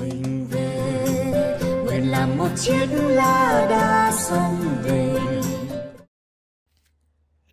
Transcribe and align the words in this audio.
mình 0.00 0.46
về. 0.50 0.70
Nguyện 1.84 2.10
làm 2.10 2.36
một 2.38 2.48
chiếc 2.56 2.86
lá 2.92 3.66
đa 3.70 4.12
sông 4.12 4.56
về. 4.82 5.10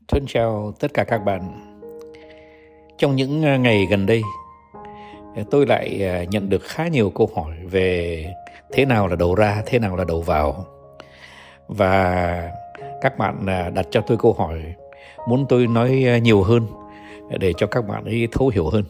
Thân 0.08 0.26
chào 0.28 0.74
tất 0.80 0.94
cả 0.94 1.04
các 1.04 1.18
bạn. 1.18 1.68
Trong 2.98 3.16
những 3.16 3.44
ờ, 3.44 3.58
ngày 3.58 3.88
gần 3.90 4.06
đây 4.06 4.22
ờ, 5.36 5.44
tôi 5.52 5.66
lại 5.66 6.02
ờ, 6.02 6.24
nhận 6.24 6.50
được 6.50 6.64
khá 6.64 6.88
nhiều 6.88 7.10
câu 7.10 7.30
hỏi 7.36 7.52
về 7.72 8.26
thế 8.72 8.86
nào 8.86 9.08
là 9.08 9.16
đầu 9.16 9.36
ra 9.36 9.64
thế 9.66 9.80
nào 9.80 9.96
là 9.96 10.04
đầu 10.04 10.22
vào. 10.22 10.66
Và 11.68 12.52
các 13.02 13.18
bạn 13.18 13.46
đặt 13.74 13.86
cho 13.92 14.02
tôi 14.02 14.18
câu 14.18 14.34
hỏi 14.34 14.64
muốn 15.28 15.46
tôi 15.50 15.68
nói 15.68 16.06
nhiều 16.22 16.44
hơn 16.44 16.68
để 17.40 17.54
cho 17.58 17.68
các 17.68 17.88
bạn 17.88 18.06
ấy 18.06 18.28
thấu 18.32 18.48
hiểu 18.50 18.70
hơn. 18.70 18.84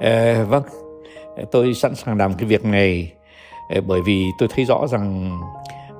À, 0.00 0.44
vâng 0.48 0.62
tôi 1.52 1.74
sẵn 1.74 1.94
sàng 1.94 2.16
làm 2.16 2.34
cái 2.34 2.48
việc 2.48 2.64
này 2.64 3.12
bởi 3.86 4.00
vì 4.02 4.24
tôi 4.38 4.48
thấy 4.54 4.64
rõ 4.64 4.86
rằng 4.86 5.38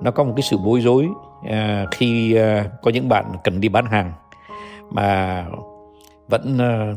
nó 0.00 0.10
có 0.10 0.24
một 0.24 0.32
cái 0.36 0.42
sự 0.42 0.58
bối 0.58 0.80
rối 0.80 1.08
à, 1.48 1.86
khi 1.90 2.34
à, 2.34 2.64
có 2.82 2.90
những 2.90 3.08
bạn 3.08 3.24
cần 3.44 3.60
đi 3.60 3.68
bán 3.68 3.86
hàng 3.86 4.12
mà 4.90 5.44
vẫn 6.28 6.58
à, 6.58 6.94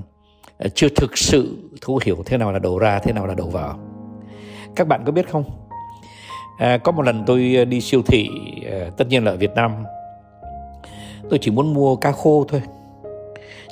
chưa 0.76 0.88
thực 0.96 1.18
sự 1.18 1.58
thấu 1.82 2.00
hiểu 2.06 2.18
thế 2.26 2.38
nào 2.38 2.52
là 2.52 2.60
đầu 2.60 2.80
ra 2.80 3.00
thế 3.00 3.14
nào 3.14 3.28
là 3.28 3.34
đầu 3.34 3.50
vào. 3.50 3.80
Các 4.76 4.88
bạn 4.88 5.04
có 5.06 5.12
biết 5.12 5.30
không? 5.30 5.44
À, 6.60 6.78
có 6.78 6.92
một 6.92 7.02
lần 7.02 7.24
tôi 7.28 7.66
đi 7.66 7.82
siêu 7.82 8.02
thị 8.08 8.30
tất 8.98 9.08
nhiên 9.08 9.24
là 9.24 9.32
ở 9.32 9.38
Việt 9.38 9.52
Nam. 9.56 9.72
Tôi 11.30 11.40
chỉ 11.42 11.52
muốn 11.52 11.74
mua 11.74 11.96
cá 11.96 12.12
khô 12.12 12.46
thôi 12.50 12.62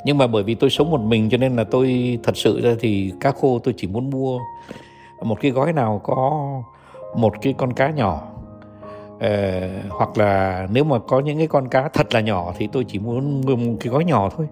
nhưng 0.06 0.18
mà 0.18 0.28
bởi 0.28 0.44
vì 0.44 0.56
tôi 0.56 0.70
sống 0.70 0.92
một 0.92 1.02
mình 1.02 1.30
cho 1.30 1.38
nên 1.38 1.56
là 1.56 1.64
tôi 1.64 2.20
thật 2.24 2.38
sự 2.38 2.62
ra 2.62 2.76
thì 2.80 3.14
cá 3.20 3.32
khô 3.32 3.60
tôi 3.64 3.74
chỉ 3.78 3.88
muốn 3.88 4.10
mua 4.10 4.40
một 5.22 5.38
cái 5.42 5.52
gói 5.52 5.74
nào 5.74 6.02
có 6.04 6.48
một 7.16 7.34
cái 7.42 7.54
con 7.58 7.74
cá 7.74 7.90
nhỏ. 7.90 8.28
Ờ, 9.20 9.70
hoặc 9.90 10.18
là 10.18 10.68
nếu 10.72 10.84
mà 10.84 11.00
có 11.00 11.20
những 11.20 11.38
cái 11.38 11.48
con 11.48 11.68
cá 11.68 11.90
thật 11.90 12.14
là 12.14 12.20
nhỏ 12.20 12.54
thì 12.58 12.68
tôi 12.72 12.86
chỉ 12.88 13.00
muốn 13.00 13.42
mua 13.46 13.56
một 13.56 13.78
cái 13.80 13.94
gói 13.94 14.06
nhỏ 14.06 14.30
thôi. 14.38 14.48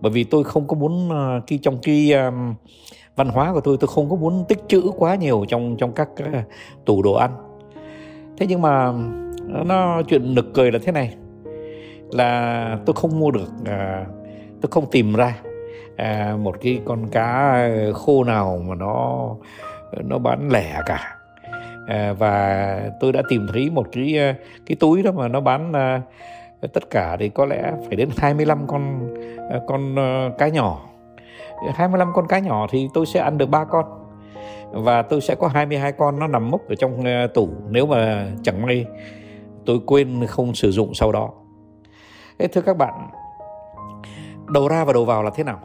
Bởi 0.00 0.12
vì 0.12 0.24
tôi 0.24 0.44
không 0.44 0.66
có 0.66 0.76
muốn 0.76 1.08
khi 1.46 1.56
cái 1.56 1.58
trong 1.62 1.78
cái 1.82 2.12
um, 2.12 2.54
văn 3.16 3.28
hóa 3.28 3.52
của 3.52 3.60
tôi 3.60 3.76
tôi 3.80 3.88
không 3.88 4.10
có 4.10 4.16
muốn 4.16 4.44
tích 4.48 4.62
trữ 4.68 4.82
quá 4.96 5.14
nhiều 5.14 5.44
trong 5.48 5.76
trong 5.76 5.92
các 5.92 6.08
uh, 6.20 6.44
tủ 6.84 7.02
đồ 7.02 7.14
ăn. 7.14 7.30
Thế 8.38 8.46
nhưng 8.46 8.62
mà 8.62 8.86
ờ, 9.54 9.64
nó 9.66 10.02
chuyện 10.02 10.34
nực 10.34 10.54
cười 10.54 10.72
là 10.72 10.78
thế 10.82 10.92
này. 10.92 11.14
Là 12.10 12.78
tôi 12.86 12.94
không 12.94 13.20
mua 13.20 13.30
được 13.30 13.48
uh, 13.62 14.23
tôi 14.60 14.70
không 14.70 14.90
tìm 14.90 15.14
ra 15.14 15.34
à, 15.96 16.36
một 16.38 16.56
cái 16.60 16.80
con 16.84 17.08
cá 17.08 17.52
ờ, 17.52 17.92
khô 17.92 18.24
nào 18.24 18.62
mà 18.68 18.74
nó 18.74 19.28
nó 20.04 20.18
bán 20.18 20.48
lẻ 20.50 20.80
cả. 20.86 21.16
À, 21.88 22.12
và 22.18 22.90
tôi 23.00 23.12
đã 23.12 23.22
tìm 23.28 23.46
thấy 23.52 23.70
một 23.70 23.86
cái 23.92 24.18
ờ, 24.18 24.32
cái 24.66 24.76
túi 24.80 25.02
đó 25.02 25.12
mà 25.12 25.28
nó 25.28 25.40
bán 25.40 25.72
à, 25.72 26.02
tất 26.72 26.90
cả 26.90 27.16
thì 27.20 27.28
có 27.28 27.46
lẽ 27.46 27.72
phải 27.86 27.96
đến 27.96 28.08
25 28.16 28.66
con 28.66 29.14
con 29.66 29.96
cá 30.38 30.48
nhỏ. 30.48 30.80
25 31.74 32.12
con 32.14 32.26
cá 32.26 32.38
nhỏ 32.38 32.66
thì 32.70 32.88
tôi 32.94 33.06
sẽ 33.06 33.20
ăn 33.20 33.38
được 33.38 33.48
ba 33.48 33.64
con. 33.64 33.84
Và 34.72 35.02
tôi 35.02 35.20
sẽ 35.20 35.34
có 35.34 35.48
22 35.48 35.92
con 35.92 36.18
nó 36.18 36.26
nằm 36.26 36.50
mốc 36.50 36.68
ở 36.68 36.74
trong 36.74 37.04
tủ. 37.34 37.48
Nếu 37.68 37.86
mà 37.86 38.26
chẳng 38.42 38.66
may 38.66 38.86
tôi 39.66 39.80
quên 39.86 40.26
không 40.26 40.54
sử 40.54 40.70
dụng 40.70 40.94
sau 40.94 41.12
đó. 41.12 41.30
Thế 42.38 42.46
thưa 42.46 42.60
các 42.60 42.76
bạn 42.76 42.94
đầu 44.48 44.68
ra 44.68 44.84
và 44.84 44.92
đầu 44.92 45.04
vào 45.04 45.22
là 45.22 45.30
thế 45.34 45.44
nào? 45.44 45.60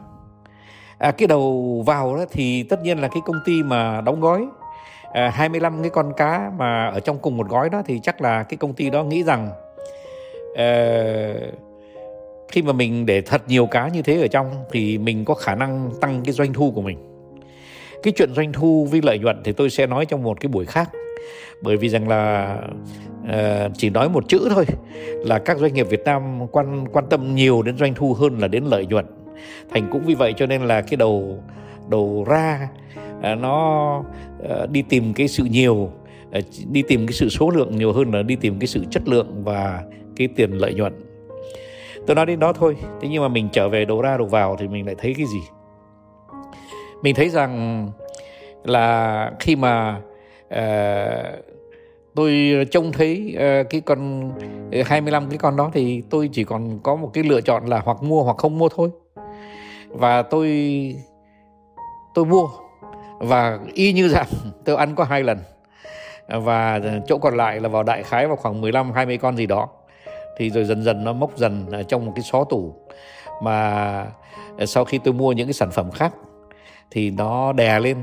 À, 0.98 1.10
cái 1.10 1.28
đầu 1.28 1.82
vào 1.86 2.16
đó 2.16 2.24
thì 2.30 2.62
tất 2.62 2.82
nhiên 2.82 2.98
là 2.98 3.08
cái 3.08 3.22
công 3.26 3.40
ty 3.44 3.62
mà 3.62 4.00
đóng 4.00 4.20
gói 4.20 4.46
à, 5.12 5.30
25 5.30 5.82
cái 5.82 5.90
con 5.90 6.12
cá 6.16 6.50
mà 6.58 6.86
ở 6.86 7.00
trong 7.00 7.18
cùng 7.18 7.36
một 7.36 7.48
gói 7.48 7.70
đó 7.70 7.82
thì 7.86 8.00
chắc 8.02 8.22
là 8.22 8.42
cái 8.42 8.56
công 8.56 8.72
ty 8.72 8.90
đó 8.90 9.04
nghĩ 9.04 9.22
rằng 9.22 9.50
à, 10.56 11.34
khi 12.48 12.62
mà 12.62 12.72
mình 12.72 13.06
để 13.06 13.20
thật 13.20 13.42
nhiều 13.48 13.66
cá 13.66 13.88
như 13.88 14.02
thế 14.02 14.20
ở 14.20 14.26
trong 14.26 14.64
thì 14.70 14.98
mình 14.98 15.24
có 15.24 15.34
khả 15.34 15.54
năng 15.54 15.90
tăng 16.00 16.22
cái 16.24 16.32
doanh 16.32 16.52
thu 16.52 16.72
của 16.74 16.82
mình. 16.82 16.98
Cái 18.02 18.12
chuyện 18.16 18.34
doanh 18.34 18.52
thu 18.52 18.88
với 18.90 19.00
lợi 19.02 19.18
nhuận 19.18 19.42
thì 19.44 19.52
tôi 19.52 19.70
sẽ 19.70 19.86
nói 19.86 20.06
trong 20.06 20.22
một 20.22 20.40
cái 20.40 20.48
buổi 20.48 20.64
khác. 20.64 20.90
Bởi 21.62 21.76
vì 21.76 21.88
rằng 21.88 22.08
là 22.08 22.56
uh, 23.30 23.72
chỉ 23.76 23.90
nói 23.90 24.08
một 24.08 24.28
chữ 24.28 24.48
thôi 24.54 24.64
là 25.24 25.38
các 25.38 25.58
doanh 25.58 25.74
nghiệp 25.74 25.88
Việt 25.90 26.04
Nam 26.04 26.46
quan 26.52 26.86
quan 26.92 27.04
tâm 27.10 27.34
nhiều 27.34 27.62
đến 27.62 27.76
doanh 27.78 27.94
thu 27.94 28.14
hơn 28.14 28.38
là 28.38 28.48
đến 28.48 28.64
lợi 28.64 28.86
nhuận. 28.86 29.06
Thành 29.70 29.88
cũng 29.92 30.02
vì 30.06 30.14
vậy 30.14 30.34
cho 30.36 30.46
nên 30.46 30.62
là 30.62 30.80
cái 30.80 30.96
đầu 30.96 31.38
đầu 31.88 32.24
ra 32.28 32.68
uh, 33.18 33.38
nó 33.38 33.98
uh, 34.62 34.70
đi 34.70 34.82
tìm 34.82 35.14
cái 35.14 35.28
sự 35.28 35.44
nhiều 35.44 35.74
uh, 35.74 36.44
đi 36.70 36.82
tìm 36.82 37.06
cái 37.06 37.12
sự 37.12 37.28
số 37.28 37.50
lượng 37.50 37.76
nhiều 37.76 37.92
hơn 37.92 38.14
là 38.14 38.22
đi 38.22 38.36
tìm 38.36 38.58
cái 38.58 38.66
sự 38.66 38.84
chất 38.90 39.08
lượng 39.08 39.44
và 39.44 39.82
cái 40.16 40.28
tiền 40.36 40.52
lợi 40.52 40.74
nhuận. 40.74 40.92
Tôi 42.06 42.16
nói 42.16 42.26
đến 42.26 42.38
đó 42.40 42.52
thôi 42.52 42.76
thế 43.00 43.08
nhưng 43.08 43.22
mà 43.22 43.28
mình 43.28 43.48
trở 43.52 43.68
về 43.68 43.84
đầu 43.84 44.02
ra 44.02 44.16
đầu 44.16 44.26
vào 44.26 44.56
thì 44.60 44.68
mình 44.68 44.86
lại 44.86 44.94
thấy 44.98 45.14
cái 45.14 45.26
gì? 45.26 45.40
Mình 47.02 47.14
thấy 47.14 47.28
rằng 47.28 47.88
là 48.64 49.32
khi 49.40 49.56
mà 49.56 50.00
uh, 50.54 51.44
tôi 52.14 52.54
trông 52.70 52.92
thấy 52.92 53.36
uh, 53.36 53.70
cái 53.70 53.80
con 53.80 54.30
ờ, 54.72 54.82
25 54.86 55.28
cái 55.28 55.38
con 55.38 55.56
đó 55.56 55.70
thì 55.72 56.02
tôi 56.10 56.30
chỉ 56.32 56.44
còn 56.44 56.78
có 56.82 56.96
một 56.96 57.10
cái 57.12 57.24
lựa 57.24 57.40
chọn 57.40 57.66
là 57.66 57.80
hoặc 57.84 58.02
mua 58.02 58.22
hoặc 58.22 58.36
không 58.36 58.58
mua 58.58 58.68
thôi. 58.68 58.90
Và 59.88 60.22
tôi 60.22 60.48
tôi 62.14 62.24
mua. 62.24 62.48
Và 63.18 63.58
y 63.74 63.92
như 63.92 64.08
rằng 64.08 64.26
tôi 64.64 64.76
ăn 64.76 64.94
có 64.94 65.04
hai 65.04 65.22
lần. 65.22 65.38
Và 66.28 66.80
chỗ 67.06 67.18
còn 67.18 67.36
lại 67.36 67.60
là 67.60 67.68
vào 67.68 67.82
đại 67.82 68.02
khái 68.02 68.26
vào 68.26 68.36
khoảng 68.36 68.60
15 68.60 68.92
20 68.92 69.18
con 69.18 69.36
gì 69.36 69.46
đó. 69.46 69.68
Thì 70.36 70.50
rồi 70.50 70.64
dần 70.64 70.84
dần 70.84 71.04
nó 71.04 71.12
mốc 71.12 71.36
dần 71.36 71.66
trong 71.88 72.06
một 72.06 72.12
cái 72.16 72.22
xó 72.22 72.44
tủ. 72.44 72.74
Mà 73.42 73.90
ờ, 74.58 74.66
sau 74.66 74.84
khi 74.84 74.98
tôi 75.04 75.14
mua 75.14 75.32
những 75.32 75.46
cái 75.46 75.52
sản 75.52 75.70
phẩm 75.70 75.90
khác 75.90 76.14
thì 76.90 77.10
nó 77.10 77.52
đè 77.52 77.80
lên 77.80 77.96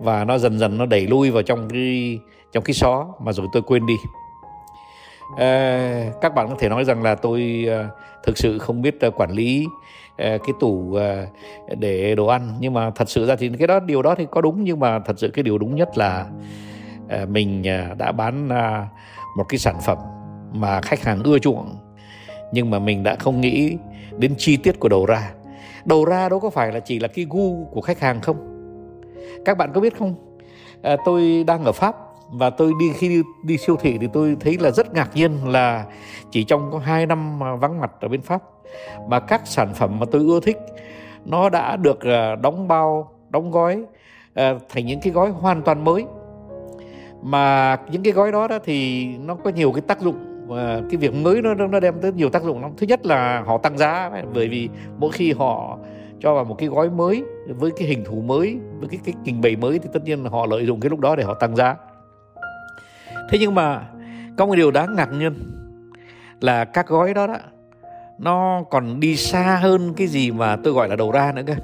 và 0.00 0.24
nó 0.24 0.38
dần 0.38 0.58
dần 0.58 0.78
nó 0.78 0.86
đẩy 0.86 1.06
lui 1.06 1.30
vào 1.30 1.42
trong 1.42 1.68
cái 1.68 2.18
trong 2.52 2.64
cái 2.64 2.74
xó. 2.74 3.06
Mà 3.20 3.32
rồi 3.32 3.46
tôi 3.52 3.62
quên 3.62 3.86
đi. 3.86 3.94
À, 5.38 6.10
các 6.20 6.34
bạn 6.34 6.48
có 6.48 6.54
thể 6.58 6.68
nói 6.68 6.84
rằng 6.84 7.02
là 7.02 7.14
tôi 7.14 7.66
à, 7.70 7.88
thực 8.24 8.38
sự 8.38 8.58
không 8.58 8.82
biết 8.82 9.00
à, 9.00 9.10
quản 9.10 9.30
lý 9.30 9.66
à, 10.16 10.38
cái 10.38 10.54
tủ 10.60 10.94
à, 10.94 11.26
để 11.78 12.14
đồ 12.14 12.26
ăn. 12.26 12.56
Nhưng 12.60 12.74
mà 12.74 12.90
thật 12.90 13.10
sự 13.10 13.26
ra 13.26 13.36
thì 13.36 13.50
cái 13.58 13.66
đó 13.66 13.80
điều 13.80 14.02
đó 14.02 14.14
thì 14.14 14.26
có 14.30 14.40
đúng. 14.40 14.64
Nhưng 14.64 14.80
mà 14.80 14.98
thật 14.98 15.18
sự 15.18 15.28
cái 15.28 15.42
điều 15.42 15.58
đúng 15.58 15.76
nhất 15.76 15.98
là 15.98 16.26
à, 17.08 17.26
mình 17.28 17.66
à, 17.66 17.94
đã 17.98 18.12
bán 18.12 18.48
à, 18.48 18.88
một 19.36 19.44
cái 19.48 19.58
sản 19.58 19.76
phẩm 19.86 19.98
mà 20.52 20.80
khách 20.80 21.02
hàng 21.02 21.22
ưa 21.22 21.38
chuộng. 21.38 21.76
Nhưng 22.52 22.70
mà 22.70 22.78
mình 22.78 23.02
đã 23.02 23.16
không 23.16 23.40
nghĩ 23.40 23.76
đến 24.18 24.34
chi 24.38 24.56
tiết 24.56 24.80
của 24.80 24.88
đầu 24.88 25.06
ra. 25.06 25.32
Đầu 25.84 26.04
ra 26.04 26.28
đâu 26.28 26.40
có 26.40 26.50
phải 26.50 26.72
là 26.72 26.80
chỉ 26.80 26.98
là 26.98 27.08
cái 27.08 27.26
gu 27.30 27.64
của 27.64 27.80
khách 27.80 28.00
hàng 28.00 28.20
không? 28.20 28.57
Các 29.44 29.58
bạn 29.58 29.72
có 29.74 29.80
biết 29.80 29.98
không? 29.98 30.14
À, 30.82 30.96
tôi 31.04 31.44
đang 31.46 31.64
ở 31.64 31.72
pháp 31.72 31.96
và 32.30 32.50
tôi 32.50 32.72
đi 32.80 32.92
khi 32.94 33.08
đi, 33.08 33.22
đi 33.44 33.58
siêu 33.58 33.76
thị 33.80 33.98
thì 34.00 34.08
tôi 34.12 34.36
thấy 34.40 34.58
là 34.60 34.70
rất 34.70 34.94
ngạc 34.94 35.10
nhiên 35.14 35.48
là 35.48 35.84
chỉ 36.30 36.44
trong 36.44 36.70
có 36.72 36.78
2 36.78 37.06
năm 37.06 37.38
mà 37.38 37.56
vắng 37.56 37.80
mặt 37.80 37.90
ở 38.00 38.08
bên 38.08 38.22
Pháp 38.22 38.42
mà 39.08 39.20
các 39.20 39.42
sản 39.44 39.74
phẩm 39.74 39.98
mà 40.00 40.06
tôi 40.10 40.22
ưa 40.22 40.40
thích 40.40 40.58
nó 41.24 41.48
đã 41.48 41.76
được 41.76 42.00
à, 42.00 42.34
đóng 42.34 42.68
bao 42.68 43.10
đóng 43.30 43.50
gói 43.50 43.84
à, 44.34 44.54
thành 44.68 44.86
những 44.86 45.00
cái 45.00 45.12
gói 45.12 45.30
hoàn 45.30 45.62
toàn 45.62 45.84
mới. 45.84 46.04
Mà 47.22 47.76
những 47.90 48.02
cái 48.02 48.12
gói 48.12 48.32
đó, 48.32 48.48
đó 48.48 48.58
thì 48.64 49.06
nó 49.16 49.34
có 49.34 49.50
nhiều 49.50 49.72
cái 49.72 49.80
tác 49.80 50.00
dụng 50.00 50.46
và 50.46 50.80
cái 50.90 50.96
việc 50.96 51.14
mới 51.14 51.42
nó 51.42 51.54
nó 51.54 51.80
đem 51.80 51.94
tới 52.02 52.12
nhiều 52.12 52.30
tác 52.30 52.42
dụng 52.42 52.62
lắm. 52.62 52.70
Thứ 52.76 52.86
nhất 52.86 53.06
là 53.06 53.42
họ 53.46 53.58
tăng 53.58 53.78
giá 53.78 54.10
bởi 54.34 54.48
vì 54.48 54.68
mỗi 54.98 55.12
khi 55.12 55.32
họ 55.32 55.78
cho 56.20 56.34
vào 56.34 56.44
một 56.44 56.54
cái 56.58 56.68
gói 56.68 56.90
mới 56.90 57.24
với 57.48 57.70
cái 57.70 57.88
hình 57.88 58.04
thù 58.04 58.20
mới 58.20 58.58
với 58.78 58.88
cái 58.88 59.00
cái 59.04 59.14
trình 59.24 59.40
bày 59.40 59.56
mới 59.56 59.78
thì 59.78 59.88
tất 59.92 60.04
nhiên 60.04 60.24
họ 60.24 60.46
lợi 60.46 60.66
dụng 60.66 60.80
cái 60.80 60.90
lúc 60.90 61.00
đó 61.00 61.16
để 61.16 61.24
họ 61.24 61.34
tăng 61.34 61.56
giá. 61.56 61.76
Thế 63.30 63.38
nhưng 63.40 63.54
mà 63.54 63.88
có 64.36 64.46
một 64.46 64.54
điều 64.54 64.70
đáng 64.70 64.96
ngạc 64.96 65.12
nhiên 65.12 65.34
là 66.40 66.64
các 66.64 66.86
gói 66.88 67.14
đó 67.14 67.26
đó 67.26 67.36
nó 68.18 68.62
còn 68.70 69.00
đi 69.00 69.16
xa 69.16 69.58
hơn 69.62 69.94
cái 69.94 70.06
gì 70.06 70.30
mà 70.30 70.56
tôi 70.64 70.72
gọi 70.72 70.88
là 70.88 70.96
đầu 70.96 71.12
ra 71.12 71.32
nữa 71.32 71.42
cơ. 71.46 71.54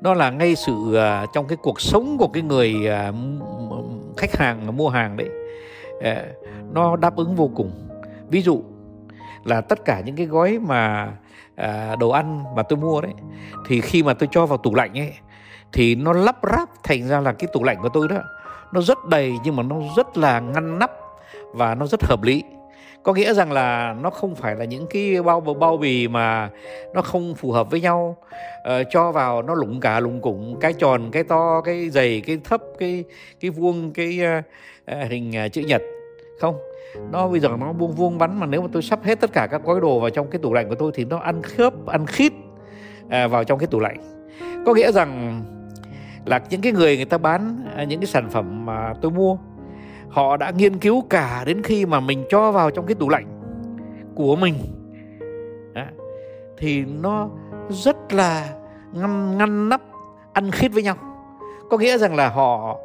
Nó 0.00 0.14
là 0.14 0.30
ngay 0.30 0.56
sự 0.56 0.72
uh, 0.72 1.28
trong 1.32 1.46
cái 1.46 1.56
cuộc 1.62 1.80
sống 1.80 2.16
của 2.18 2.28
cái 2.28 2.42
người 2.42 2.74
uh, 3.08 3.14
khách 4.16 4.36
hàng 4.36 4.76
mua 4.76 4.88
hàng 4.88 5.16
đấy 5.16 5.28
uh, 5.98 6.04
nó 6.72 6.96
đáp 6.96 7.16
ứng 7.16 7.34
vô 7.34 7.50
cùng. 7.54 7.70
Ví 8.28 8.42
dụ 8.42 8.62
là 9.44 9.60
tất 9.60 9.84
cả 9.84 10.00
những 10.00 10.16
cái 10.16 10.26
gói 10.26 10.58
mà 10.58 11.12
à, 11.56 11.96
đồ 11.96 12.10
ăn 12.10 12.44
mà 12.56 12.62
tôi 12.62 12.76
mua 12.76 13.00
đấy. 13.00 13.12
Thì 13.66 13.80
khi 13.80 14.02
mà 14.02 14.14
tôi 14.14 14.28
cho 14.32 14.46
vào 14.46 14.58
tủ 14.58 14.74
lạnh 14.74 14.98
ấy 14.98 15.12
thì 15.72 15.94
nó 15.94 16.12
lắp 16.12 16.36
ráp 16.50 16.68
thành 16.82 17.08
ra 17.08 17.20
là 17.20 17.32
cái 17.32 17.48
tủ 17.52 17.64
lạnh 17.64 17.78
của 17.82 17.88
tôi 17.88 18.08
đó 18.08 18.22
nó 18.72 18.80
rất 18.80 18.98
đầy 19.08 19.32
nhưng 19.44 19.56
mà 19.56 19.62
nó 19.62 19.76
rất 19.96 20.16
là 20.16 20.40
ngăn 20.40 20.78
nắp 20.78 20.90
và 21.52 21.74
nó 21.74 21.86
rất 21.86 22.02
hợp 22.02 22.22
lý. 22.22 22.42
Có 23.02 23.12
nghĩa 23.12 23.34
rằng 23.34 23.52
là 23.52 23.96
nó 24.00 24.10
không 24.10 24.34
phải 24.34 24.56
là 24.56 24.64
những 24.64 24.86
cái 24.90 25.22
bao 25.22 25.40
bao 25.40 25.76
bì 25.76 26.08
mà 26.08 26.50
nó 26.94 27.02
không 27.02 27.34
phù 27.34 27.52
hợp 27.52 27.70
với 27.70 27.80
nhau. 27.80 28.16
Uh, 28.60 28.86
cho 28.90 29.12
vào 29.12 29.42
nó 29.42 29.54
lủng 29.54 29.80
cả 29.80 30.00
lủng 30.00 30.20
củng 30.20 30.60
cái 30.60 30.72
tròn 30.72 31.10
cái 31.12 31.24
to 31.24 31.60
cái 31.60 31.90
dày 31.90 32.22
cái 32.26 32.38
thấp 32.44 32.60
cái 32.78 33.04
cái 33.40 33.50
vuông 33.50 33.92
cái 33.92 34.20
uh, 34.38 35.10
hình 35.10 35.32
uh, 35.46 35.52
chữ 35.52 35.62
nhật 35.62 35.82
không? 36.40 36.69
Nó 37.10 37.28
bây 37.28 37.40
giờ 37.40 37.48
nó 37.60 37.72
vuông 37.72 37.92
vuông 37.92 38.18
bắn 38.18 38.40
mà 38.40 38.46
nếu 38.46 38.62
mà 38.62 38.68
tôi 38.72 38.82
sắp 38.82 39.04
hết 39.04 39.20
tất 39.20 39.32
cả 39.32 39.46
các 39.50 39.64
gói 39.64 39.80
đồ 39.80 40.00
vào 40.00 40.10
trong 40.10 40.30
cái 40.30 40.38
tủ 40.42 40.52
lạnh 40.52 40.68
của 40.68 40.74
tôi 40.74 40.92
thì 40.94 41.04
nó 41.04 41.18
ăn 41.18 41.42
khớp 41.42 41.86
ăn 41.86 42.06
khít 42.06 42.32
à, 43.08 43.26
vào 43.26 43.44
trong 43.44 43.58
cái 43.58 43.66
tủ 43.66 43.80
lạnh. 43.80 44.26
Có 44.66 44.74
nghĩa 44.74 44.92
rằng 44.92 45.42
là 46.24 46.40
những 46.50 46.60
cái 46.60 46.72
người 46.72 46.96
người 46.96 47.04
ta 47.04 47.18
bán 47.18 47.64
à, 47.76 47.84
những 47.84 48.00
cái 48.00 48.06
sản 48.06 48.30
phẩm 48.30 48.66
mà 48.66 48.94
tôi 49.02 49.10
mua 49.10 49.36
họ 50.08 50.36
đã 50.36 50.50
nghiên 50.50 50.78
cứu 50.78 51.04
cả 51.10 51.42
đến 51.46 51.62
khi 51.62 51.86
mà 51.86 52.00
mình 52.00 52.24
cho 52.30 52.52
vào 52.52 52.70
trong 52.70 52.86
cái 52.86 52.94
tủ 52.94 53.08
lạnh 53.08 53.26
của 54.14 54.36
mình. 54.36 54.54
Đó. 55.74 55.84
thì 56.58 56.84
nó 56.84 57.28
rất 57.68 58.12
là 58.12 58.48
ngăn 58.92 59.38
ngăn 59.38 59.68
nắp 59.68 59.80
ăn 60.32 60.50
khít 60.50 60.72
với 60.72 60.82
nhau. 60.82 60.96
Có 61.70 61.78
nghĩa 61.78 61.98
rằng 61.98 62.16
là 62.16 62.28
họ 62.28 62.78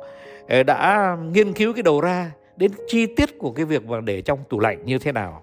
à, 0.48 0.64
đã 0.64 1.18
nghiên 1.32 1.54
cứu 1.54 1.74
cái 1.74 1.84
đầu 1.84 2.02
ra 2.02 2.32
đến 2.58 2.72
chi 2.88 3.06
tiết 3.06 3.40
của 3.40 3.52
cái 3.52 3.66
việc 3.66 3.86
mà 3.86 4.02
để 4.02 4.22
trong 4.22 4.40
tủ 4.50 4.60
lạnh 4.60 4.86
như 4.86 5.00
thế 5.00 5.12
nào. 5.12 5.42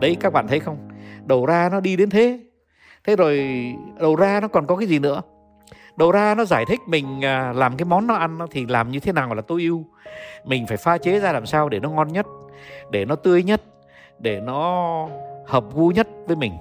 Đấy 0.00 0.16
các 0.20 0.32
bạn 0.32 0.48
thấy 0.48 0.60
không? 0.60 0.88
Đầu 1.24 1.46
ra 1.46 1.68
nó 1.72 1.80
đi 1.80 1.96
đến 1.96 2.10
thế. 2.10 2.40
Thế 3.04 3.16
rồi 3.16 3.64
đầu 4.00 4.16
ra 4.16 4.40
nó 4.40 4.48
còn 4.48 4.66
có 4.66 4.76
cái 4.76 4.88
gì 4.88 4.98
nữa? 4.98 5.22
Đầu 5.96 6.12
ra 6.12 6.34
nó 6.34 6.44
giải 6.44 6.64
thích 6.68 6.80
mình 6.86 7.24
à, 7.24 7.52
làm 7.52 7.76
cái 7.76 7.84
món 7.84 8.06
nó 8.06 8.14
ăn 8.14 8.38
thì 8.50 8.66
làm 8.66 8.90
như 8.90 9.00
thế 9.00 9.12
nào 9.12 9.34
là 9.34 9.42
tối 9.42 9.62
ưu 9.62 9.84
mình 10.44 10.66
phải 10.66 10.76
pha 10.76 10.98
chế 10.98 11.20
ra 11.20 11.32
làm 11.32 11.46
sao 11.46 11.68
để 11.68 11.80
nó 11.80 11.90
ngon 11.90 12.08
nhất 12.08 12.26
để 12.90 13.04
nó 13.04 13.14
tươi 13.14 13.42
nhất 13.42 13.62
để 14.18 14.40
nó 14.40 15.08
hợp 15.46 15.64
gu 15.74 15.88
nhất 15.90 16.08
với 16.26 16.36
mình. 16.36 16.52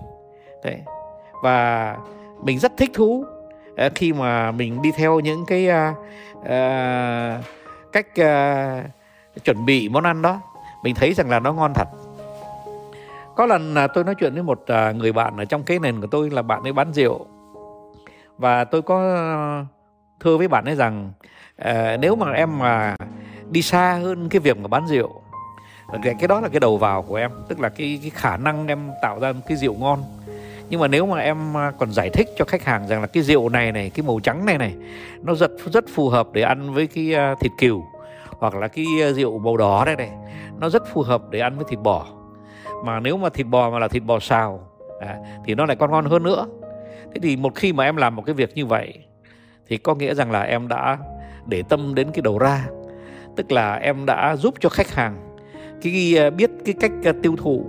Đấy. 0.63 0.81
Và 1.44 1.97
mình 2.44 2.59
rất 2.59 2.71
thích 2.77 2.91
thú 2.94 3.25
à, 3.75 3.89
khi 3.95 4.13
mà 4.13 4.51
mình 4.51 4.81
đi 4.81 4.91
theo 4.91 5.19
những 5.19 5.45
cái 5.45 5.68
uh, 5.68 5.97
uh, 6.39 7.45
cách 7.91 8.07
uh, 8.21 8.96
chuẩn 9.43 9.65
bị 9.65 9.89
món 9.89 10.03
ăn 10.03 10.21
đó 10.21 10.41
mình 10.83 10.95
thấy 10.95 11.13
rằng 11.13 11.29
là 11.29 11.39
nó 11.39 11.53
ngon 11.53 11.73
thật. 11.73 11.87
Có 13.35 13.45
lần 13.45 13.75
tôi 13.93 14.03
nói 14.03 14.15
chuyện 14.15 14.33
với 14.33 14.43
một 14.43 14.63
à, 14.67 14.91
người 14.91 15.11
bạn 15.11 15.37
ở 15.37 15.45
trong 15.45 15.63
cái 15.63 15.79
nền 15.79 16.01
của 16.01 16.07
tôi 16.07 16.29
là 16.29 16.41
bạn 16.41 16.63
ấy 16.63 16.73
bán 16.73 16.93
rượu. 16.93 17.25
Và 18.37 18.63
tôi 18.63 18.81
có 18.81 18.97
thưa 20.19 20.37
với 20.37 20.47
bạn 20.47 20.65
ấy 20.65 20.75
rằng 20.75 21.11
à, 21.57 21.97
nếu 21.97 22.15
mà 22.15 22.31
em 22.31 22.59
mà 22.59 22.95
đi 23.49 23.61
xa 23.61 23.93
hơn 23.93 24.29
cái 24.29 24.39
việc 24.39 24.57
mà 24.57 24.67
bán 24.67 24.87
rượu 24.87 25.21
cái 26.03 26.27
đó 26.27 26.41
là 26.41 26.49
cái 26.49 26.59
đầu 26.59 26.77
vào 26.77 27.01
của 27.01 27.15
em. 27.15 27.31
Tức 27.47 27.59
là 27.59 27.69
cái, 27.69 27.99
cái 28.01 28.09
khả 28.09 28.37
năng 28.37 28.67
em 28.67 28.89
tạo 29.01 29.19
ra 29.19 29.31
một 29.31 29.41
cái 29.47 29.57
rượu 29.57 29.73
ngon. 29.73 30.03
Nhưng 30.69 30.79
mà 30.79 30.87
nếu 30.87 31.05
mà 31.05 31.19
em 31.19 31.57
à, 31.57 31.71
còn 31.79 31.91
giải 31.91 32.09
thích 32.09 32.27
cho 32.37 32.45
khách 32.45 32.63
hàng 32.63 32.87
rằng 32.87 33.01
là 33.01 33.07
cái 33.07 33.23
rượu 33.23 33.49
này 33.49 33.71
này 33.71 33.89
cái 33.89 34.05
màu 34.07 34.19
trắng 34.19 34.45
này 34.45 34.57
này 34.57 34.75
nó 35.21 35.35
rất 35.35 35.51
rất 35.73 35.85
phù 35.93 36.09
hợp 36.09 36.27
để 36.33 36.41
ăn 36.41 36.73
với 36.73 36.87
cái 36.87 37.15
thịt 37.39 37.51
cừu 37.59 37.83
hoặc 38.37 38.55
là 38.55 38.67
cái 38.67 38.85
ờ, 39.01 39.13
rượu 39.13 39.39
màu 39.39 39.57
đỏ 39.57 39.85
đây 39.85 39.95
này 39.95 40.11
nó 40.59 40.69
rất 40.69 40.83
phù 40.93 41.01
hợp 41.01 41.29
để 41.29 41.39
ăn 41.39 41.55
với 41.55 41.65
thịt 41.69 41.79
bò. 41.79 42.05
Mà 42.85 42.99
nếu 42.99 43.17
mà 43.17 43.29
thịt 43.29 43.47
bò 43.47 43.69
mà 43.69 43.79
là 43.79 43.87
thịt 43.87 44.03
bò 44.03 44.19
xào 44.19 44.67
à, 44.99 45.17
thì 45.45 45.55
nó 45.55 45.65
lại 45.65 45.75
còn 45.75 45.91
ngon 45.91 46.05
hơn 46.05 46.23
nữa. 46.23 46.45
Thế 47.13 47.19
thì 47.23 47.35
một 47.35 47.55
khi 47.55 47.73
mà 47.73 47.83
em 47.83 47.95
làm 47.95 48.15
một 48.15 48.23
cái 48.25 48.35
việc 48.35 48.55
như 48.55 48.65
vậy 48.65 48.93
thì 49.67 49.77
có 49.77 49.95
nghĩa 49.95 50.13
rằng 50.13 50.31
là 50.31 50.41
em 50.41 50.67
đã 50.67 50.97
để 51.45 51.63
tâm 51.69 51.95
đến 51.95 52.07
cái 52.13 52.21
đầu 52.21 52.39
ra. 52.39 52.67
Tức 53.35 53.51
là 53.51 53.75
em 53.75 54.05
đã 54.05 54.35
giúp 54.35 54.55
cho 54.59 54.69
khách 54.69 54.91
hàng 54.91 55.37
cái 55.81 56.15
ờ, 56.17 56.29
biết 56.29 56.51
cái 56.65 56.75
cách 56.79 56.91
ờ, 57.03 57.11
tiêu 57.23 57.35
thụ 57.37 57.65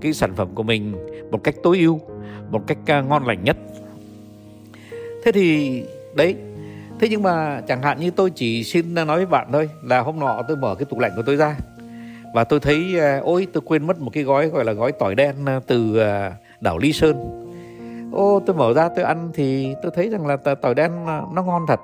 cái 0.00 0.12
sản 0.12 0.34
phẩm 0.34 0.48
của 0.54 0.62
mình 0.62 0.94
một 1.30 1.44
cách 1.44 1.54
tối 1.62 1.78
ưu 1.78 2.00
một 2.50 2.62
cách 2.66 2.78
ngon 2.86 3.26
lành 3.26 3.44
nhất. 3.44 3.56
Thế 5.24 5.32
thì 5.32 5.82
đấy 6.14 6.36
thế 7.00 7.08
nhưng 7.10 7.22
mà 7.22 7.60
chẳng 7.68 7.82
hạn 7.82 8.00
như 8.00 8.10
tôi 8.10 8.30
chỉ 8.30 8.64
xin 8.64 8.94
nói 8.94 9.06
với 9.06 9.26
bạn 9.26 9.48
thôi 9.52 9.70
là 9.82 10.00
hôm 10.00 10.18
nọ 10.18 10.42
tôi 10.48 10.56
mở 10.56 10.74
cái 10.74 10.84
tủ 10.84 10.98
lạnh 10.98 11.12
của 11.16 11.22
tôi 11.26 11.36
ra 11.36 11.56
và 12.34 12.44
tôi 12.44 12.60
thấy 12.60 13.00
à, 13.00 13.20
ôi 13.22 13.46
tôi 13.52 13.62
quên 13.66 13.86
mất 13.86 14.00
một 14.00 14.10
cái 14.12 14.22
gói 14.22 14.48
gọi 14.48 14.64
là 14.64 14.72
gói 14.72 14.92
tỏi 14.92 15.14
đen 15.14 15.34
à, 15.46 15.60
từ 15.66 15.98
à, 15.98 16.32
đảo 16.60 16.78
Lý 16.78 16.92
Sơn. 16.92 17.42
Ô 18.12 18.42
tôi 18.46 18.56
mở 18.56 18.72
ra 18.72 18.88
tôi 18.96 19.04
ăn 19.04 19.30
thì 19.34 19.74
tôi 19.82 19.92
thấy 19.94 20.10
rằng 20.10 20.26
là 20.26 20.36
tỏi 20.36 20.74
đen 20.74 21.04
nó 21.32 21.42
ngon 21.42 21.64
thật. 21.68 21.80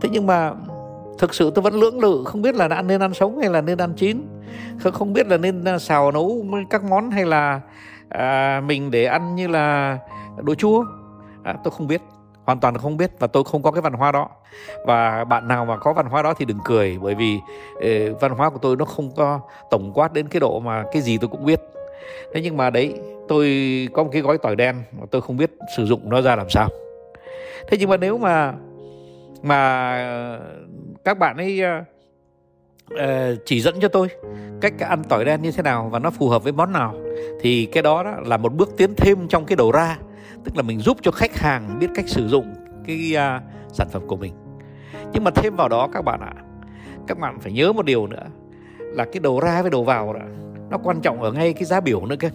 Thế 0.00 0.08
nhưng 0.12 0.26
mà 0.26 0.52
thực 1.18 1.34
sự 1.34 1.50
tôi 1.54 1.62
vẫn 1.62 1.74
lưỡng 1.74 2.00
lự 2.00 2.24
không 2.24 2.42
biết 2.42 2.54
là 2.54 2.68
đã 2.68 2.82
nên 2.82 3.00
ăn 3.00 3.14
sống 3.14 3.38
hay 3.38 3.50
là 3.50 3.60
nên 3.60 3.78
ăn 3.78 3.92
chín. 3.96 4.26
Không 4.92 5.12
biết 5.12 5.26
là 5.26 5.36
nên 5.36 5.78
xào 5.78 6.12
nấu 6.12 6.46
các 6.70 6.84
món 6.84 7.10
hay 7.10 7.24
là 7.24 7.60
à, 8.08 8.60
mình 8.66 8.90
để 8.90 9.04
ăn 9.04 9.34
như 9.34 9.48
là 9.48 9.98
đồ 10.42 10.54
chua. 10.54 10.84
À, 11.42 11.54
tôi 11.64 11.70
không 11.76 11.86
biết 11.86 12.02
hoàn 12.44 12.60
toàn 12.60 12.78
không 12.78 12.96
biết 12.96 13.10
và 13.18 13.26
tôi 13.26 13.44
không 13.44 13.62
có 13.62 13.70
cái 13.70 13.82
văn 13.82 13.92
hóa 13.92 14.12
đó. 14.12 14.28
Và 14.86 15.24
bạn 15.24 15.48
nào 15.48 15.64
mà 15.64 15.76
có 15.76 15.92
văn 15.92 16.06
hóa 16.06 16.22
đó 16.22 16.34
thì 16.34 16.44
đừng 16.44 16.58
cười 16.64 16.98
bởi 17.02 17.14
vì 17.14 17.38
eh, 17.80 18.12
văn 18.20 18.32
hóa 18.32 18.50
của 18.50 18.58
tôi 18.58 18.76
nó 18.76 18.84
không 18.84 19.10
có 19.16 19.40
tổng 19.70 19.92
quát 19.94 20.12
đến 20.12 20.28
cái 20.28 20.40
độ 20.40 20.60
mà 20.60 20.84
cái 20.92 21.02
gì 21.02 21.18
tôi 21.18 21.28
cũng 21.28 21.44
biết. 21.44 21.60
Thế 22.34 22.40
nhưng 22.40 22.56
mà 22.56 22.70
đấy 22.70 22.94
tôi 23.28 23.48
có 23.92 24.02
một 24.02 24.10
cái 24.12 24.22
gói 24.22 24.38
tỏi 24.38 24.56
đen 24.56 24.82
mà 25.00 25.06
tôi 25.10 25.22
không 25.22 25.36
biết 25.36 25.50
sử 25.76 25.86
dụng 25.86 26.10
nó 26.10 26.20
ra 26.20 26.36
làm 26.36 26.50
sao. 26.50 26.68
Thế 27.68 27.76
nhưng 27.80 27.90
mà 27.90 27.96
nếu 27.96 28.18
mà 28.18 28.54
mà 29.42 30.42
các 31.04 31.18
bạn 31.18 31.36
ấy 31.36 31.60
ờ, 31.60 31.84
uh, 32.94 33.38
chỉ 33.46 33.60
dẫn 33.60 33.80
cho 33.80 33.88
tôi 33.88 34.08
cách 34.60 34.72
ăn 34.78 35.02
tỏi 35.08 35.24
đen 35.24 35.42
như 35.42 35.52
thế 35.52 35.62
nào 35.62 35.88
và 35.92 35.98
nó 35.98 36.10
phù 36.10 36.28
hợp 36.28 36.44
với 36.44 36.52
món 36.52 36.72
nào. 36.72 36.94
Thì 37.40 37.66
cái 37.66 37.82
đó, 37.82 38.02
đó 38.02 38.14
là 38.24 38.36
một 38.36 38.54
bước 38.54 38.70
tiến 38.76 38.94
thêm 38.96 39.28
trong 39.28 39.44
cái 39.44 39.56
đầu 39.56 39.72
ra 39.72 39.98
tức 40.44 40.56
là 40.56 40.62
mình 40.62 40.80
giúp 40.80 40.96
cho 41.02 41.10
khách 41.10 41.36
hàng 41.36 41.78
biết 41.78 41.88
cách 41.94 42.08
sử 42.08 42.28
dụng 42.28 42.54
cái 42.86 43.14
uh, 43.14 43.42
sản 43.72 43.88
phẩm 43.90 44.02
của 44.06 44.16
mình. 44.16 44.32
Nhưng 45.12 45.24
mà 45.24 45.30
thêm 45.30 45.56
vào 45.56 45.68
đó 45.68 45.88
các 45.92 46.02
bạn 46.04 46.20
ạ 46.20 46.32
các 47.06 47.18
bạn 47.18 47.40
phải 47.40 47.52
nhớ 47.52 47.72
một 47.72 47.84
điều 47.84 48.06
nữa 48.06 48.26
là 48.78 49.04
cái 49.04 49.20
đầu 49.20 49.40
ra 49.40 49.62
với 49.62 49.70
đầu 49.70 49.84
vào 49.84 50.12
đó, 50.12 50.20
nó 50.70 50.78
quan 50.78 51.00
trọng 51.00 51.22
ở 51.22 51.32
ngay 51.32 51.52
cái 51.52 51.64
giá 51.64 51.80
biểu 51.80 52.06
nữa 52.06 52.16
cơ. 52.18 52.28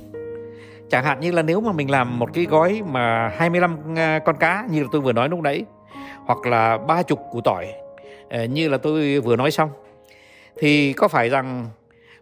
Chẳng 0.90 1.04
hạn 1.04 1.20
như 1.20 1.32
là 1.32 1.42
nếu 1.42 1.62
mà 1.62 1.72
mình 1.72 1.92
làm 1.92 2.20
một 2.20 2.34
cái 2.34 2.46
gói 2.46 2.82
mà 2.88 3.28
25 3.28 3.78
à, 3.96 4.20
con 4.26 4.36
cá 4.38 4.68
như 4.72 4.84
là 4.84 4.90
tôi 4.92 5.02
vừa 5.02 5.14
nói 5.14 5.30
lúc 5.30 5.40
nãy 5.40 5.66
hoặc 6.26 6.46
là 6.46 6.78
ba 6.78 7.04
chục 7.04 7.20
củ 7.32 7.42
tỏi 7.42 7.68
ờ, 8.30 8.44
như 8.44 8.70
là 8.70 8.78
tôi 8.78 9.20
vừa 9.20 9.36
nói 9.36 9.52
xong 9.52 9.70
thì 10.60 10.94
có 10.94 11.08
phải 11.08 11.30
rằng 11.30 11.66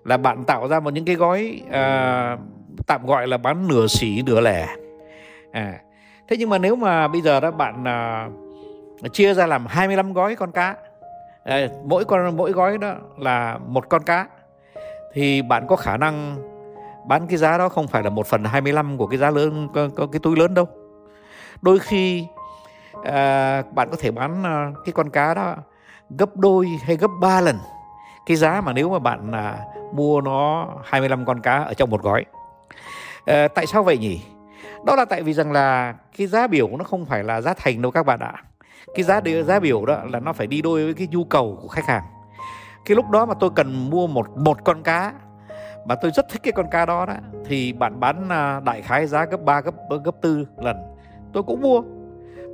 là 0.03 0.17
bạn 0.17 0.43
tạo 0.43 0.67
ra 0.67 0.79
một 0.79 0.93
những 0.93 1.05
cái 1.05 1.15
gói 1.15 1.61
à, 1.71 2.37
tạm 2.87 3.05
gọi 3.05 3.27
là 3.27 3.37
bán 3.37 3.67
nửa 3.67 3.87
xỉ 3.87 4.21
nửa 4.25 4.41
lẻ? 4.41 4.67
À 5.51 5.79
thế 6.27 6.37
nhưng 6.37 6.49
mà 6.49 6.57
nếu 6.57 6.75
mà 6.75 7.07
bây 7.07 7.21
giờ 7.21 7.39
đó 7.39 7.51
bạn 7.51 7.87
à, 7.87 8.29
chia 9.13 9.33
ra 9.33 9.47
làm 9.47 9.65
25 9.65 10.13
gói 10.13 10.35
con 10.35 10.51
cá 10.51 10.75
à, 11.43 11.67
mỗi 11.85 12.05
con 12.05 12.37
mỗi 12.37 12.51
gói 12.51 12.77
đó 12.77 12.93
là 13.17 13.57
một 13.67 13.89
con 13.89 14.03
cá 14.03 14.27
thì 15.13 15.41
bạn 15.41 15.67
có 15.67 15.75
khả 15.75 15.97
năng 15.97 16.37
bán 17.07 17.27
cái 17.27 17.37
giá 17.37 17.57
đó 17.57 17.69
không 17.69 17.87
phải 17.87 18.03
là 18.03 18.09
một 18.09 18.27
phần 18.27 18.43
25 18.43 18.97
của 18.97 19.07
cái 19.07 19.17
giá 19.17 19.29
lớn 19.31 19.67
có, 19.73 19.89
có 19.95 20.07
cái 20.11 20.19
túi 20.23 20.35
lớn 20.35 20.53
đâu. 20.53 20.67
Đôi 21.61 21.79
khi 21.79 22.25
à, 23.03 23.63
bạn 23.71 23.89
có 23.91 23.97
thể 23.99 24.11
bán 24.11 24.43
à, 24.43 24.71
cái 24.85 24.93
con 24.93 25.09
cá 25.09 25.33
đó 25.33 25.55
gấp 26.09 26.35
đôi 26.35 26.67
hay 26.83 26.95
gấp 26.95 27.11
3 27.21 27.41
lần 27.41 27.57
cái 28.25 28.37
giá 28.37 28.61
mà 28.61 28.73
nếu 28.73 28.89
mà 28.89 28.99
bạn 28.99 29.31
à, 29.31 29.59
mua 29.93 30.21
nó 30.21 30.67
25 30.83 31.25
con 31.25 31.41
cá 31.41 31.63
ở 31.63 31.73
trong 31.73 31.89
một 31.89 32.01
gói. 32.01 32.25
À, 33.25 33.47
tại 33.47 33.65
sao 33.65 33.83
vậy 33.83 33.97
nhỉ? 33.97 34.21
Đó 34.85 34.95
là 34.95 35.05
tại 35.05 35.23
vì 35.23 35.33
rằng 35.33 35.51
là 35.51 35.95
cái 36.17 36.27
giá 36.27 36.47
biểu 36.47 36.67
nó 36.77 36.83
không 36.83 37.05
phải 37.05 37.23
là 37.23 37.41
giá 37.41 37.53
thành 37.53 37.81
đâu 37.81 37.91
các 37.91 38.05
bạn 38.05 38.19
ạ. 38.19 38.33
Cái 38.95 39.03
giá 39.03 39.21
giá 39.45 39.59
biểu 39.59 39.85
đó 39.85 39.97
là 40.11 40.19
nó 40.19 40.33
phải 40.33 40.47
đi 40.47 40.61
đôi 40.61 40.83
với 40.83 40.93
cái 40.93 41.07
nhu 41.11 41.23
cầu 41.23 41.59
của 41.61 41.67
khách 41.67 41.85
hàng. 41.85 42.03
Cái 42.85 42.95
lúc 42.95 43.09
đó 43.09 43.25
mà 43.25 43.33
tôi 43.39 43.49
cần 43.55 43.89
mua 43.89 44.07
một 44.07 44.37
một 44.37 44.63
con 44.63 44.83
cá 44.83 45.13
mà 45.85 45.95
tôi 45.95 46.11
rất 46.11 46.29
thích 46.29 46.41
cái 46.43 46.51
con 46.51 46.69
cá 46.71 46.85
đó 46.85 47.05
đó 47.05 47.13
thì 47.45 47.73
bạn 47.73 47.99
bán 47.99 48.29
à, 48.29 48.59
đại 48.59 48.81
khái 48.81 49.07
giá 49.07 49.25
gấp 49.25 49.43
3 49.43 49.61
gấp 49.61 49.73
gấp 50.03 50.15
4 50.23 50.45
lần. 50.57 50.77
Tôi 51.33 51.43
cũng 51.43 51.61
mua 51.61 51.81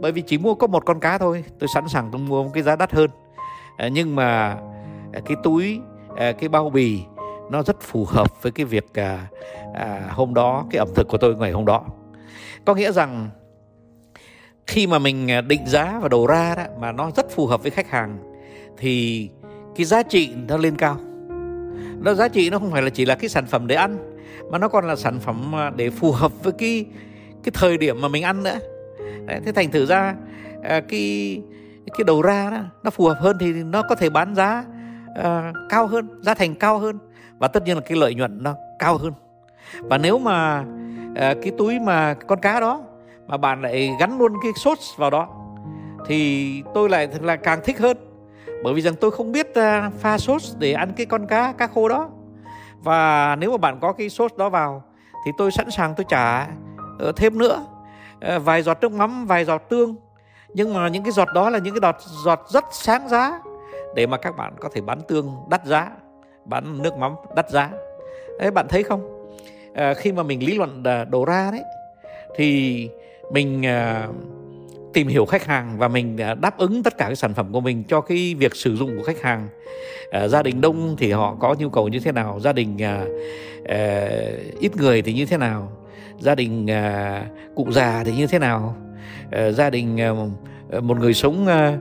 bởi 0.01 0.11
vì 0.11 0.21
chỉ 0.21 0.37
mua 0.37 0.55
có 0.55 0.67
một 0.67 0.85
con 0.85 0.99
cá 0.99 1.17
thôi. 1.17 1.43
Tôi 1.59 1.69
sẵn 1.73 1.87
sàng 1.87 2.09
tôi 2.11 2.21
mua 2.21 2.43
một 2.43 2.49
cái 2.53 2.63
giá 2.63 2.75
đắt 2.75 2.93
hơn. 2.93 3.09
À, 3.77 3.87
nhưng 3.87 4.15
mà 4.15 4.57
Ờ, 5.13 5.21
cái 5.25 5.37
túi 5.43 5.79
ờ, 6.17 6.33
cái 6.33 6.49
bao 6.49 6.69
bì 6.69 7.01
nó 7.51 7.63
rất 7.63 7.81
phù 7.81 8.05
hợp 8.05 8.41
với 8.41 8.51
cái 8.51 8.65
việc 8.65 8.93
à, 8.93 9.27
à, 9.73 10.09
hôm 10.09 10.33
đó 10.33 10.65
cái 10.69 10.79
ẩm 10.79 10.87
thực 10.95 11.07
của 11.07 11.17
tôi 11.17 11.35
ngày 11.35 11.51
hôm 11.51 11.65
đó. 11.65 11.83
Có 12.65 12.75
nghĩa 12.75 12.91
rằng 12.91 13.29
khi 14.67 14.87
mà 14.87 14.99
mình 14.99 15.31
à, 15.31 15.41
định 15.41 15.67
giá 15.67 15.99
và 16.01 16.09
đầu 16.09 16.27
ra 16.27 16.55
đó 16.55 16.63
mà 16.79 16.91
nó 16.91 17.11
rất 17.15 17.29
phù 17.29 17.47
hợp 17.47 17.61
với 17.61 17.71
khách 17.71 17.89
hàng 17.89 18.17
thì 18.77 19.29
cái 19.75 19.85
giá 19.85 20.03
trị 20.03 20.29
nó 20.47 20.57
lên 20.57 20.75
cao. 20.75 20.97
Nó 21.99 22.13
giá 22.13 22.27
trị 22.27 22.49
nó 22.49 22.59
không 22.59 22.71
phải 22.71 22.81
là 22.81 22.89
chỉ 22.89 23.05
là 23.05 23.15
cái 23.15 23.29
sản 23.29 23.45
phẩm 23.45 23.67
để 23.67 23.75
ăn 23.75 23.97
mà 24.51 24.57
nó 24.57 24.67
còn 24.67 24.87
là 24.87 24.95
sản 24.95 25.19
phẩm 25.19 25.55
à, 25.55 25.71
để 25.75 25.89
phù 25.89 26.11
hợp 26.11 26.43
với 26.43 26.53
cái 26.53 26.85
cái 27.43 27.51
thời 27.53 27.77
điểm 27.77 28.01
mà 28.01 28.07
mình 28.07 28.23
ăn 28.23 28.43
nữa. 28.43 28.59
Đấy, 29.25 29.39
thế 29.45 29.51
thành 29.51 29.71
thử 29.71 29.85
ra 29.85 30.15
à, 30.63 30.79
cái 30.79 31.41
cái 31.97 32.03
đầu 32.07 32.21
ra 32.21 32.49
đó, 32.49 32.59
nó 32.83 32.89
phù 32.89 33.07
hợp 33.07 33.17
hơn 33.19 33.37
thì 33.39 33.53
nó 33.53 33.81
có 33.81 33.95
thể 33.95 34.09
bán 34.09 34.35
giá 34.35 34.65
uh, 35.19 35.55
cao 35.69 35.87
hơn 35.87 36.07
giá 36.21 36.33
thành 36.33 36.55
cao 36.55 36.77
hơn. 36.77 36.99
Và 37.37 37.47
tất 37.47 37.63
nhiên 37.63 37.75
là 37.75 37.81
cái 37.81 37.97
lợi 37.97 38.15
nhuận 38.15 38.43
nó 38.43 38.55
cao 38.79 38.97
hơn. 38.97 39.13
Và 39.81 39.97
nếu 39.97 40.19
mà 40.19 40.59
uh, 41.11 41.15
cái 41.17 41.51
túi 41.57 41.79
mà 41.79 42.13
con 42.13 42.39
cá 42.39 42.59
đó 42.59 42.81
mà 43.27 43.37
bạn 43.37 43.61
lại 43.61 43.91
gắn 43.99 44.17
luôn 44.19 44.33
cái 44.43 44.51
sốt 44.55 44.77
vào 44.97 45.09
đó 45.09 45.27
thì 46.05 46.63
tôi 46.73 46.89
lại 46.89 47.09
là 47.21 47.35
càng 47.35 47.59
thích 47.63 47.79
hơn. 47.79 47.97
Bởi 48.63 48.73
vì 48.73 48.81
rằng 48.81 48.95
tôi 49.01 49.11
không 49.11 49.31
biết 49.31 49.47
uh, 49.49 49.93
pha 49.99 50.17
sốt 50.17 50.41
để 50.59 50.73
ăn 50.73 50.91
cái 50.97 51.05
con 51.05 51.27
cá 51.27 51.51
cá 51.51 51.67
khô 51.67 51.89
đó. 51.89 52.09
Và 52.83 53.35
nếu 53.35 53.51
mà 53.51 53.57
bạn 53.57 53.79
có 53.81 53.93
cái 53.93 54.09
sốt 54.09 54.37
đó 54.37 54.49
vào 54.49 54.83
thì 55.25 55.31
tôi 55.37 55.51
sẵn 55.51 55.71
sàng 55.71 55.93
tôi 55.97 56.05
trả 56.09 56.47
uh, 57.09 57.15
thêm 57.15 57.37
nữa. 57.37 57.65
Uh, 58.35 58.43
vài 58.45 58.61
giọt 58.61 58.77
nước 58.81 58.91
mắm 58.91 59.25
vài 59.25 59.45
giọt 59.45 59.61
tương. 59.69 59.95
Nhưng 60.53 60.73
mà 60.73 60.87
những 60.87 61.03
cái 61.03 61.11
giọt 61.11 61.27
đó 61.33 61.49
là 61.49 61.59
những 61.59 61.73
cái 61.73 61.81
giọt 61.81 61.95
giọt 62.25 62.45
rất 62.49 62.65
sáng 62.71 63.09
giá 63.09 63.39
để 63.95 64.07
mà 64.07 64.17
các 64.17 64.37
bạn 64.37 64.53
có 64.59 64.69
thể 64.73 64.81
bán 64.81 65.01
tương 65.07 65.35
đắt 65.49 65.65
giá 65.65 65.91
bán 66.45 66.81
nước 66.81 66.97
mắm 66.97 67.15
đắt 67.35 67.49
giá. 67.49 67.69
Đấy 68.39 68.51
bạn 68.51 68.67
thấy 68.69 68.83
không? 68.83 69.27
À, 69.73 69.93
khi 69.93 70.11
mà 70.11 70.23
mình 70.23 70.45
lý 70.45 70.57
luận 70.57 70.83
à, 70.83 71.05
đồ 71.05 71.25
ra 71.25 71.51
đấy 71.51 71.63
thì 72.35 72.89
mình 73.31 73.65
à, 73.65 74.07
tìm 74.93 75.07
hiểu 75.07 75.25
khách 75.25 75.45
hàng 75.45 75.77
và 75.77 75.87
mình 75.87 76.17
à, 76.17 76.33
đáp 76.33 76.57
ứng 76.57 76.83
tất 76.83 76.97
cả 76.97 77.05
cái 77.05 77.15
sản 77.15 77.33
phẩm 77.33 77.51
của 77.51 77.61
mình 77.61 77.83
cho 77.83 78.01
cái 78.01 78.35
việc 78.39 78.55
sử 78.55 78.75
dụng 78.75 78.97
của 78.97 79.03
khách 79.03 79.21
hàng. 79.21 79.47
À, 80.11 80.27
gia 80.27 80.43
đình 80.43 80.61
đông 80.61 80.95
thì 80.97 81.11
họ 81.11 81.35
có 81.39 81.55
nhu 81.59 81.69
cầu 81.69 81.87
như 81.87 81.99
thế 81.99 82.11
nào 82.11 82.39
gia 82.39 82.53
đình 82.53 82.83
à, 82.83 83.05
à, 83.65 84.09
ít 84.59 84.75
người 84.75 85.01
thì 85.01 85.13
như 85.13 85.25
thế 85.25 85.37
nào 85.37 85.71
gia 86.19 86.35
đình 86.35 86.71
à, 86.71 87.25
cụ 87.55 87.67
già 87.71 88.03
thì 88.05 88.11
như 88.11 88.27
thế 88.27 88.39
nào 88.39 88.75
à, 89.31 89.51
gia 89.51 89.69
đình 89.69 90.01
à, 90.01 90.11
một 90.81 90.99
người 90.99 91.13
sống 91.13 91.47
à, 91.47 91.77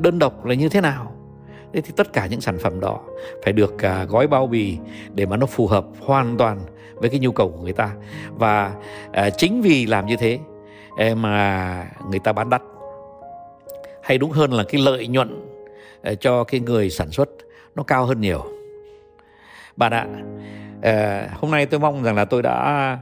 đơn 0.00 0.18
độc 0.18 0.44
là 0.44 0.54
như 0.54 0.68
thế 0.68 0.80
nào 0.80 1.12
thế 1.74 1.80
thì 1.80 1.92
tất 1.96 2.12
cả 2.12 2.26
những 2.26 2.40
sản 2.40 2.58
phẩm 2.58 2.80
đó 2.80 3.00
phải 3.44 3.52
được 3.52 3.82
à, 3.82 4.04
gói 4.04 4.26
bao 4.26 4.46
bì 4.46 4.78
để 5.14 5.26
mà 5.26 5.36
nó 5.36 5.46
phù 5.46 5.66
hợp 5.66 5.84
hoàn 6.00 6.36
toàn 6.36 6.58
với 6.94 7.10
cái 7.10 7.20
nhu 7.20 7.32
cầu 7.32 7.50
của 7.50 7.62
người 7.62 7.72
ta. 7.72 7.90
Và 8.34 8.72
à, 9.12 9.30
chính 9.30 9.62
vì 9.62 9.86
làm 9.86 10.06
như 10.06 10.16
thế 10.16 10.38
à, 10.96 11.14
mà 11.14 11.86
người 12.10 12.18
ta 12.18 12.32
bán 12.32 12.50
đắt. 12.50 12.62
Hay 14.02 14.18
đúng 14.18 14.30
hơn 14.30 14.52
là 14.52 14.64
cái 14.68 14.80
lợi 14.80 15.06
nhuận 15.06 15.40
à, 16.02 16.14
cho 16.14 16.44
cái 16.44 16.60
người 16.60 16.90
sản 16.90 17.10
xuất 17.10 17.28
nó 17.74 17.82
cao 17.82 18.04
hơn 18.04 18.20
nhiều. 18.20 18.44
Bạn 19.76 19.92
ạ 19.92 20.06
ờ, 20.82 21.26
hôm 21.40 21.50
nay 21.50 21.66
tôi 21.66 21.80
mong 21.80 22.02
rằng 22.02 22.16
là 22.16 22.24
tôi 22.24 22.42
đã 22.42 22.98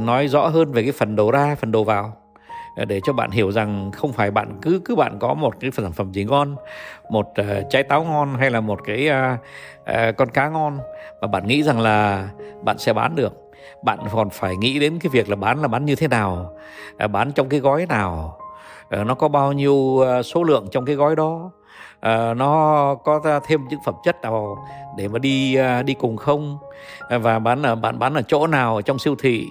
nói 0.00 0.28
rõ 0.28 0.48
hơn 0.48 0.72
về 0.72 0.82
cái 0.82 0.92
phần 0.92 1.16
đầu 1.16 1.30
ra 1.30 1.54
phần 1.54 1.72
đầu 1.72 1.84
vào. 1.84 2.16
Ờ, 2.76 2.84
để 2.84 3.00
cho 3.04 3.12
bạn 3.12 3.30
hiểu 3.30 3.52
rằng 3.52 3.90
không 3.92 4.12
phải 4.12 4.30
bạn 4.30 4.58
cứ 4.62 4.80
cứ 4.84 4.94
bạn 4.96 5.18
có 5.18 5.34
một 5.34 5.54
cái 5.60 5.70
sản 5.70 5.92
phẩm 5.92 6.12
gì 6.12 6.24
ngon 6.24 6.56
một 7.10 7.26
uh, 7.40 7.70
trái 7.70 7.82
táo 7.82 8.04
ngon 8.04 8.34
hay 8.34 8.50
là 8.50 8.60
một 8.60 8.80
cái 8.84 9.08
uh, 9.08 9.40
uh, 9.82 10.16
con 10.16 10.28
cá 10.28 10.48
ngon 10.48 10.78
mà 11.20 11.26
bạn 11.26 11.46
nghĩ 11.46 11.62
rằng 11.62 11.80
là 11.80 12.28
bạn 12.62 12.78
sẽ 12.78 12.92
bán 12.92 13.16
được. 13.16 13.32
Bạn 13.82 13.98
còn 14.12 14.30
phải 14.30 14.56
nghĩ 14.56 14.78
đến 14.78 14.98
cái 14.98 15.10
việc 15.12 15.28
là 15.28 15.36
bán 15.36 15.62
là 15.62 15.68
bán 15.68 15.84
như 15.84 15.94
thế 15.94 16.08
nào 16.08 16.52
uh, 17.04 17.10
bán 17.10 17.32
trong 17.32 17.48
cái 17.48 17.60
gói 17.60 17.86
nào 17.86 18.38
uh, 19.00 19.06
nó 19.06 19.14
có 19.14 19.28
bao 19.28 19.52
nhiêu 19.52 19.74
uh, 19.74 20.26
số 20.26 20.42
lượng 20.42 20.68
trong 20.70 20.84
cái 20.84 20.94
gói 20.94 21.16
đó 21.16 21.50
nó 22.36 22.94
có 23.04 23.40
thêm 23.46 23.68
những 23.68 23.80
phẩm 23.84 23.94
chất 24.04 24.22
nào 24.22 24.66
để 24.96 25.08
mà 25.08 25.18
đi 25.18 25.56
đi 25.86 25.94
cùng 25.94 26.16
không 26.16 26.58
và 27.10 27.38
bán 27.38 27.62
ở 27.62 27.74
bạn 27.74 27.98
bán 27.98 28.14
ở 28.14 28.22
chỗ 28.22 28.46
nào 28.46 28.82
trong 28.82 28.98
siêu 28.98 29.14
thị 29.18 29.46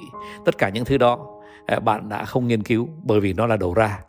tất 0.46 0.58
cả 0.58 0.70
những 0.70 0.86
thứ 0.86 0.98
đó. 0.98 1.30
Ờ, 1.68 1.80
bạn 1.80 2.10
đã 2.10 2.25
không 2.25 2.48
nghiên 2.48 2.63
cứu 2.63 2.89
bởi 3.03 3.20
vì 3.20 3.34
nó 3.34 3.48
là 3.48 3.58
đầu 3.58 3.74
ra. 3.74 4.00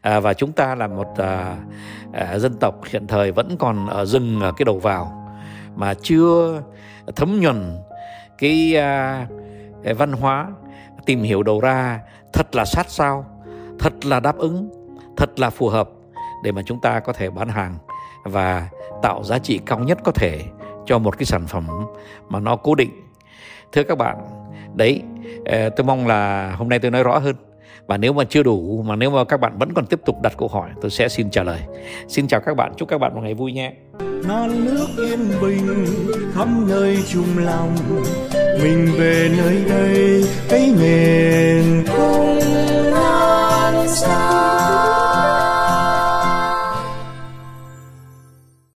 Ờ, 0.00 0.20
và 0.20 0.34
chúng 0.34 0.52
ta 0.52 0.74
là 0.74 0.86
một 0.86 1.08
ờ, 1.16 2.38
dân 2.38 2.54
tộc 2.60 2.74
hiện 2.90 3.06
thời 3.06 3.32
vẫn 3.32 3.56
còn 3.58 3.86
ở 3.86 4.04
dừng 4.04 4.40
ở 4.40 4.52
cái 4.56 4.64
đầu 4.64 4.78
vào 4.78 5.32
mà 5.76 5.94
chưa 6.02 6.62
thấm 7.16 7.40
nhuần 7.40 7.78
cái 8.38 8.74
văn 9.96 10.12
hóa, 10.12 10.48
tìm 11.06 11.22
hiểu 11.22 11.42
đầu 11.42 11.60
ra 11.60 12.00
thật 12.32 12.54
là 12.56 12.64
sát 12.64 12.90
sao, 12.90 13.24
thật 13.78 14.04
là 14.04 14.20
đáp 14.20 14.38
ứng, 14.38 14.70
thật 15.16 15.38
là 15.38 15.50
phù 15.50 15.68
hợp 15.68 15.88
để 16.44 16.52
mà 16.52 16.62
chúng 16.66 16.80
ta 16.80 17.00
có 17.00 17.12
thể 17.12 17.30
bán 17.30 17.48
hàng 17.48 17.78
và 18.24 18.68
tạo 19.02 19.24
giá 19.24 19.38
trị 19.38 19.60
cao 19.66 19.78
nhất 19.78 19.98
có 20.04 20.12
thể 20.12 20.42
cho 20.86 20.98
một 20.98 21.18
cái 21.18 21.26
sản 21.26 21.46
phẩm 21.46 21.66
mà 22.28 22.40
nó 22.40 22.56
cố 22.56 22.74
định. 22.74 22.90
Thưa 23.72 23.82
các 23.82 23.98
bạn 23.98 24.16
đấy 24.76 25.02
ờ, 25.44 25.68
tôi 25.68 25.84
mong 25.84 26.06
là 26.06 26.52
hôm 26.58 26.68
nay 26.68 26.78
tôi 26.78 26.90
nói 26.90 27.02
rõ 27.02 27.18
hơn. 27.18 27.36
Và 27.86 27.96
nếu 27.96 28.12
mà 28.12 28.24
chưa 28.24 28.42
đủ, 28.42 28.82
mà 28.86 28.96
nếu 28.96 29.10
mà 29.10 29.24
các 29.24 29.40
bạn 29.40 29.58
vẫn 29.58 29.74
còn 29.74 29.86
tiếp 29.86 30.00
tục 30.04 30.16
đặt 30.22 30.32
câu 30.38 30.48
hỏi, 30.48 30.70
tôi 30.80 30.90
sẽ 30.90 31.08
xin 31.08 31.30
trả 31.30 31.42
lời. 31.42 31.60
Xin 32.08 32.28
chào 32.28 32.40
các 32.40 32.56
bạn, 32.56 32.72
chúc 32.76 32.88
các 32.88 32.98
bạn 32.98 33.14
một 33.14 33.20
ngày 33.20 33.34
vui 33.34 33.52
nhé 33.52 33.72
non 34.28 34.64
nước 34.64 34.86
yên 34.96 35.28
bình 35.42 35.86
khắp 36.34 36.48
nơi 36.68 36.98
chung 37.08 37.38
lòng. 37.38 37.76
Mình 38.62 38.88
về 38.98 39.30
nơi 39.38 39.64
đây 39.68 40.24
thấy 40.48 40.72
miền 40.80 41.84
không 41.86 42.38
non 42.90 43.88
xa. 43.88 44.35